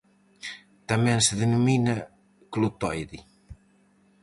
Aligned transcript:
Tamén 0.89 1.19
se 1.25 1.33
denomina 1.41 1.93
clotoide. 2.53 3.19